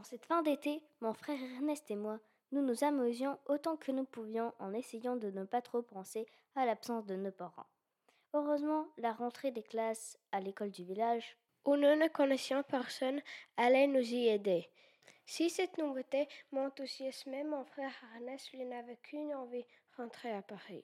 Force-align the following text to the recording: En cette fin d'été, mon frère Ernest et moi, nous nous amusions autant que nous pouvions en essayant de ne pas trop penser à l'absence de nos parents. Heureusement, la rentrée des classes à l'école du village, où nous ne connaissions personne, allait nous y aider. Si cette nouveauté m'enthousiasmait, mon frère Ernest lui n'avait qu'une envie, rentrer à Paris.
En 0.00 0.02
cette 0.02 0.24
fin 0.24 0.40
d'été, 0.40 0.80
mon 1.02 1.12
frère 1.12 1.38
Ernest 1.56 1.90
et 1.90 1.94
moi, 1.94 2.20
nous 2.52 2.62
nous 2.62 2.84
amusions 2.84 3.38
autant 3.44 3.76
que 3.76 3.92
nous 3.92 4.06
pouvions 4.06 4.54
en 4.58 4.72
essayant 4.72 5.14
de 5.14 5.30
ne 5.30 5.44
pas 5.44 5.60
trop 5.60 5.82
penser 5.82 6.24
à 6.56 6.64
l'absence 6.64 7.04
de 7.04 7.16
nos 7.16 7.30
parents. 7.30 7.66
Heureusement, 8.32 8.86
la 8.96 9.12
rentrée 9.12 9.50
des 9.50 9.62
classes 9.62 10.18
à 10.32 10.40
l'école 10.40 10.70
du 10.70 10.84
village, 10.84 11.36
où 11.66 11.76
nous 11.76 11.96
ne 11.96 12.08
connaissions 12.08 12.62
personne, 12.62 13.20
allait 13.58 13.88
nous 13.88 14.00
y 14.00 14.28
aider. 14.28 14.70
Si 15.26 15.50
cette 15.50 15.76
nouveauté 15.76 16.28
m'enthousiasmait, 16.50 17.44
mon 17.44 17.66
frère 17.66 17.92
Ernest 18.14 18.52
lui 18.52 18.64
n'avait 18.64 18.96
qu'une 19.02 19.34
envie, 19.34 19.66
rentrer 19.98 20.32
à 20.32 20.40
Paris. 20.40 20.82